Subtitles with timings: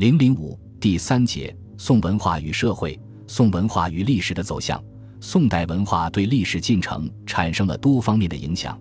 [0.00, 4.82] 零零五第三节：宋文化与社会、宋文化与历史的走向。
[5.20, 8.80] 宋代文化对历史进程产生了多方面的影响，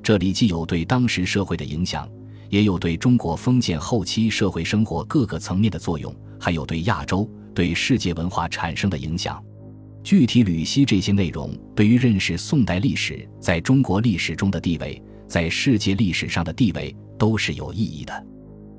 [0.00, 2.08] 这里既有对当时社会的影响，
[2.50, 9.44] 也有对中国封建后期社会生活各个层面的作用，还有对亚洲、对世界文化产生的影响。
[10.04, 18.26] 具体捋析这些内容，对于认识宋代历史在中国历史中的地位，在世界历史上的地位，都是有意义的。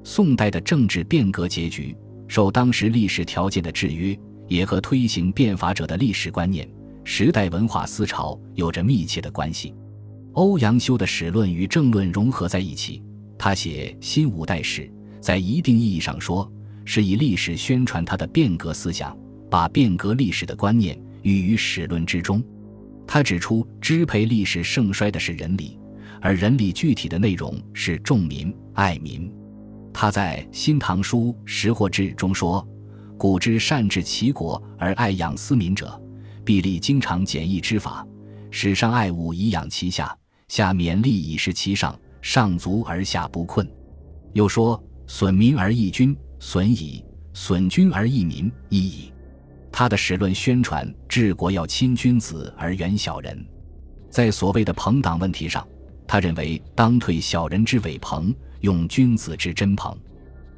[0.03, 1.95] 宋代的政治变革结局，
[2.27, 6.67] 受当时历史条件的制约，也和推行变法者的历史观念。
[7.03, 9.73] 时代文化思潮有着密切的关系。
[10.33, 13.01] 欧阳修的史论与政论融合在一起，
[13.37, 14.81] 他写《新五代史》，
[15.19, 16.49] 在一定意义上说，
[16.85, 19.17] 是以历史宣传他的变革思想，
[19.49, 22.41] 把变革历史的观念寓于史论之中。
[23.05, 25.77] 他指出，支配历史盛衰的是人理，
[26.21, 29.29] 而人理具体的内容是重民爱民。
[30.01, 32.67] 他在《新唐书识货志》中说
[33.19, 36.01] ：“古之善治其国而爱养斯民者。”
[36.43, 38.03] 必立经常简易之法，
[38.49, 40.17] 使上爱物以养其下，
[40.47, 43.71] 下勉力以示其上，上足而下不困。
[44.33, 49.13] 又说：损民而益君，损矣；损君而益民，益矣。
[49.71, 53.45] 他的史论宣传治国要亲君子而远小人，
[54.09, 55.63] 在所谓的朋党问题上，
[56.07, 59.95] 他认为当退小人之伪朋，用君子之真朋。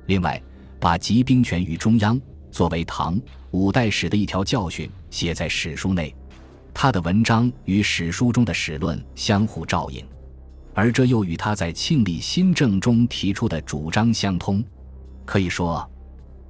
[0.06, 0.42] 另外，
[0.80, 2.20] 把集兵权于中央。
[2.52, 6.16] 作为唐五代史的一条教训，写在史书内，
[6.72, 10.06] 他的文章与史书中的史论相互照应，
[10.76, 14.64] 而这又与他在庆历新政中提出的主张相通。
[15.26, 15.90] 可以说，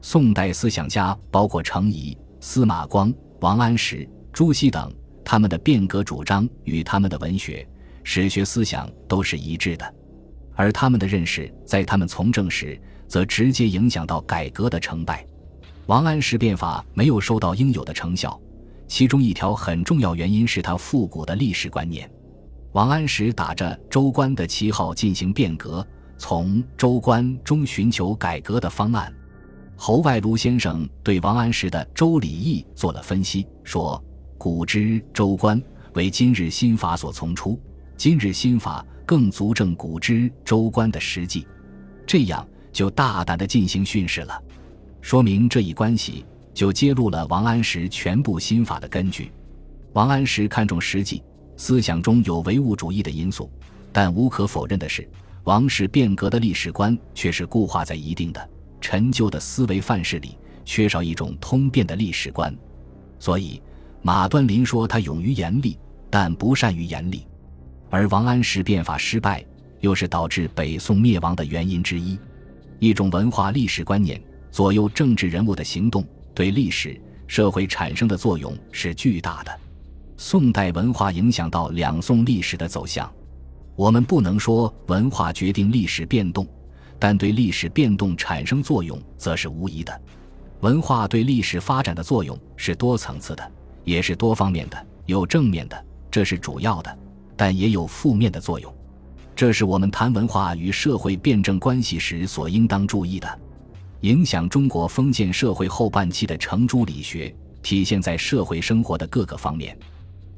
[0.02, 7.66] 宋代思想家包括程颐、司马光、王安石、朱熹等，他们的变革主张与他们的文学、
[8.04, 9.94] 史学思想都是一致的，
[10.56, 15.26] 而他们的认识在他们从政时，则直接影响到改革的成败。
[15.88, 18.40] 王安石变法没有收到应有的成效，
[18.88, 22.10] 其中一条很重要原因是他复古的历史观念。
[22.72, 25.86] 王安石打着州官的旗号进行变革，
[26.18, 29.14] 从州官中寻求改革的方案。
[29.76, 34.02] 侯外庐先生对王安石的《周礼义》做了分析，说
[34.38, 35.62] ：“古之州官
[35.94, 37.60] 为今日新法所从出，
[37.98, 41.48] 今日新法更足证古之州官的实际。”
[42.06, 44.42] 这样就大胆地进行训示了。
[45.02, 49.32] 说明这一关系，就揭露了王安石全部心法的根据。
[49.94, 51.24] 王安石看重实际，
[51.56, 53.50] 思想中有唯物主义的因素，
[53.92, 55.08] 但无可否认的是，
[55.44, 58.50] 王室变革的历史观却是固化在一定的
[58.82, 62.56] 陈旧的思维范式里，缺少一种通变的历史观。
[63.20, 63.62] 所以，
[64.02, 65.78] 马端林说他勇于严厉，
[66.10, 67.26] 但不善于严厉。
[67.94, 69.46] 而王安石变法失败，
[69.82, 72.18] 又是导致北宋灭亡的原因之一。
[72.80, 74.20] 一种文化历史观念。
[74.50, 76.04] 左右政治人物的行动，
[76.34, 79.60] 对历史社会产生的作用是巨大的。
[80.18, 83.12] 宋代文化影响到两宋历史的走向，
[83.76, 86.48] 我们不能说文化决定历史变动，
[86.98, 90.02] 但对历史变动产生作用则是无疑的。
[90.62, 93.52] 文化对历史发展的作用是多层次的，
[93.84, 96.96] 也是多方面的，有正面的，这是主要的，
[97.36, 98.74] 但也有负面的作用，
[99.36, 103.40] 这是我们谈文化与社会辩证关系时所应当注意的。
[104.02, 109.78] 影响中国封建社会后半期的程朱理学，体现在社会生活的各个方面。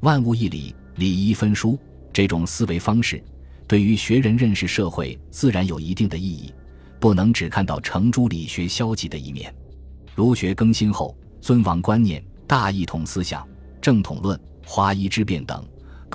[0.00, 1.78] 万物一理，理一分殊，
[2.12, 3.22] 这种思维方式，
[3.66, 6.52] 对于学人认识社会自然有一定的意义。
[6.98, 9.54] 不能只看到程朱理学消极的一面。
[10.14, 13.46] 儒学更新后，尊王观念、大一统思想、
[13.82, 15.62] 正统论、华夷之辩等，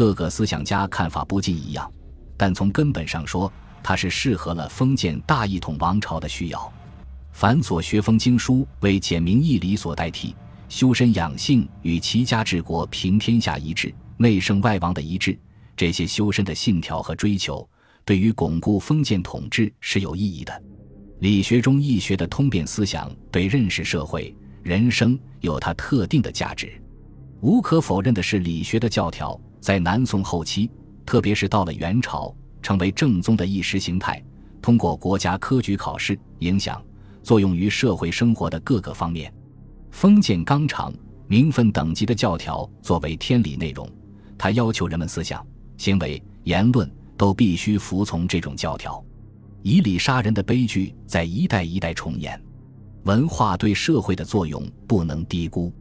[0.01, 1.87] 各个思想家看法不尽一样，
[2.35, 3.53] 但从根本上说，
[3.83, 6.73] 它是适合了封建大一统王朝的需要。
[7.33, 10.35] 繁琐学风经书为简明义理所代替，
[10.67, 15.37] 修身养性与齐家治国平天下一致，内圣外王的一致，
[15.77, 17.69] 这些修身的信条和追求，
[18.03, 20.63] 对于巩固封建统治是有意义的。
[21.19, 26.73] 理学中易学的通变思想，对认识社会人生有它特定的价值。
[27.41, 30.69] 无可否认的是，理学的教条在南宋后期，
[31.05, 34.21] 特别是到了元朝，成为正宗的意识形态，
[34.61, 36.83] 通过国家科举考试影响。
[37.23, 39.31] 作用于社会生活的各个方面，
[39.91, 40.91] 封建纲常、
[41.27, 43.87] 名分等级的教条作为天理内容，
[44.39, 45.45] 它要求人们思想、
[45.77, 49.03] 行为、言论都必须服从这种教条。
[49.61, 52.41] 以理杀人的悲剧在一代一代重演，
[53.03, 55.71] 文化对社会的作用不能低估，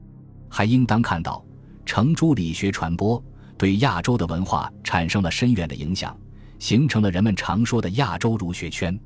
[0.46, 1.42] 还应当看到
[1.86, 3.24] 程朱理学传播
[3.60, 6.18] 对亚洲的文化产生了深远的影响，
[6.58, 8.98] 形成了人们常说的亚洲儒学圈。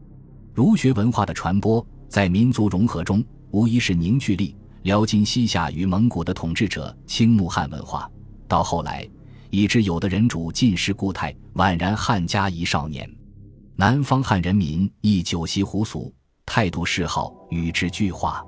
[0.55, 1.85] 儒学文化的传播。
[2.09, 4.55] 在民族融合中，无疑是凝聚力。
[4.83, 8.09] 辽金西夏与蒙古的统治者倾慕汉文化，
[8.47, 9.09] 到后来，
[9.51, 13.11] 以致有的人主尽失故态，宛然汉家遗少年。
[13.75, 16.15] 南方汉人民亦久习胡俗，
[16.47, 18.41] 态度嗜好与之俱化。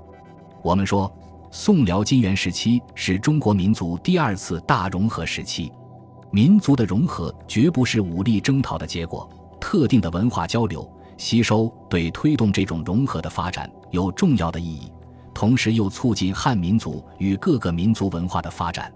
[0.63, 1.13] 我们说，
[1.51, 5.69] 宋辽金元时期是中国民族第二次大融合时期。
[6.31, 9.29] 民族的融合绝不是武力征讨的结果，
[9.59, 10.87] 特定的文化交流
[11.17, 14.91] 吸收对推动这种融合的发展有重要的意义，
[15.33, 18.91] 同时又促进汉民族与各个民族文化的发展。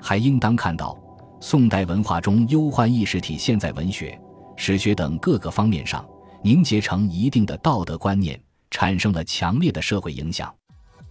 [0.00, 0.98] 还应当看到，
[1.40, 4.18] 宋代文化中忧患意识体现在文学、
[4.56, 6.04] 史学等各个方面上，
[6.42, 8.40] 凝结成一定的道德观念，
[8.70, 10.52] 产生了强烈的社会影响。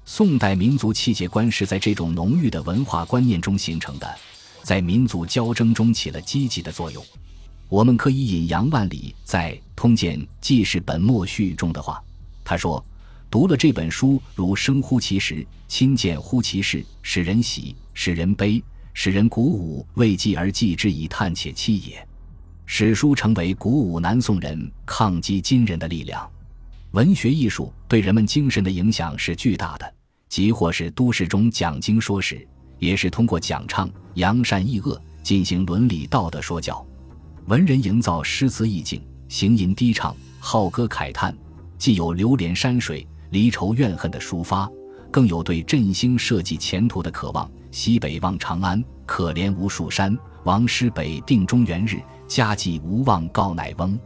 [0.03, 4.09] 宋代民族气节观是在这种浓郁的文化观念中形成的。
[4.63, 7.03] 在民族交争中起了积极的作用。
[7.69, 12.03] 我们可以引杨万里在《通鉴纪事本末序》中的话，
[12.43, 12.83] 他说
[13.31, 18.61] ：“读了这本书，如生乎其时，亲见乎其事，使人喜，使人悲，
[18.93, 22.05] 使人鼓舞，为继而继之以叹且泣也。”
[22.67, 26.29] 史书成为鼓舞南宋人抗击金人的力量。
[26.91, 29.93] 文学艺术对人们精神的影响是巨大的，
[30.27, 32.45] 即或是都市中讲经说史。
[32.81, 36.83] 也是通过讲唱扬善抑恶，进行伦理道德说教，
[37.45, 38.99] 文人营造诗词意境，
[39.29, 41.33] 行吟低唱，好歌慨叹，
[41.77, 44.67] 既有流连山水、离愁怨恨的抒发，
[45.11, 47.49] 更有对振兴社稷前途的渴望。
[47.69, 53.97] 西北望长安，可怜无数山；王师北定中原日，家祭无忘告乃翁。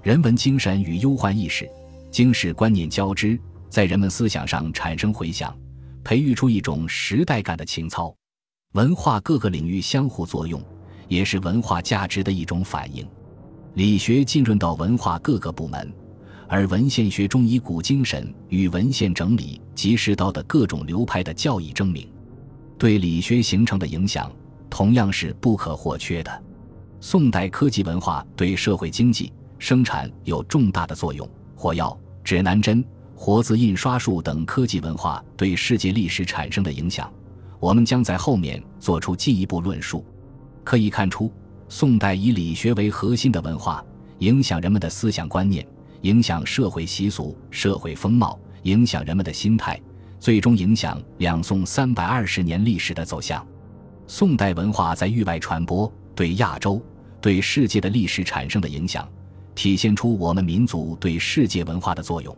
[0.00, 1.68] 人文精神与忧患意识、
[2.12, 3.36] 经世观念交织，
[3.68, 5.52] 在人们思想上产生回响。
[6.04, 8.14] 培育出一种时代感的情操，
[8.72, 10.60] 文化各个领域相互作用，
[11.08, 13.06] 也是文化价值的一种反映。
[13.74, 15.92] 理学浸润到文化各个部门，
[16.48, 22.06] 而文献学中以古精神与文献整理及时道的各种流派的教义争鸣，
[22.76, 24.30] 对理学形成的影响
[24.68, 26.42] 同样是不可或缺的。
[27.00, 32.84] 宋代科技文化对社会经济生产有重大的作用，火药、指南针。
[33.24, 37.08] 活字印刷术等科技文化对世界历史产生的影响，
[37.60, 40.04] 我们将在后面做出进一步论述。
[40.64, 41.32] 可以看出，
[41.68, 43.80] 宋代以理学为核心的文化，
[44.18, 45.64] 影响人们的思想观念，
[46.00, 49.80] 影响社会习俗、社会风貌，影响人们的心态，
[50.18, 53.46] 最终影响两宋三百二十年历史的走向。
[54.08, 56.82] 宋代文化在域外传播，对亚洲、
[57.20, 59.08] 对世界的历史产生的影响，
[59.54, 62.36] 体现出我们民族对世界文化的作用。